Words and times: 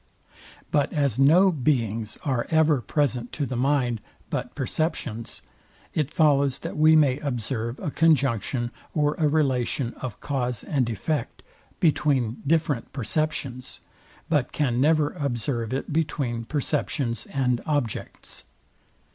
But 0.71 0.91
as 0.91 1.19
no 1.19 1.51
beings 1.51 2.17
are 2.25 2.47
ever 2.49 2.81
present 2.81 3.31
to 3.33 3.45
the 3.45 3.55
mind 3.55 4.01
but 4.31 4.55
perceptions; 4.55 5.43
it 5.93 6.11
follows 6.11 6.57
that 6.65 6.75
we 6.75 6.95
may 6.95 7.19
observe 7.19 7.77
a 7.79 7.91
conjunction 7.91 8.71
or 8.95 9.13
a 9.19 9.27
relation 9.27 9.93
of 10.01 10.19
cause 10.19 10.63
and 10.63 10.89
effect 10.89 11.43
between 11.79 12.41
different 12.47 12.91
perceptions, 12.93 13.79
but 14.27 14.51
can 14.51 14.81
never 14.81 15.11
observe 15.11 15.71
it 15.71 15.93
between 15.93 16.45
perceptions 16.45 17.27
and 17.27 17.61
objects. 17.67 18.43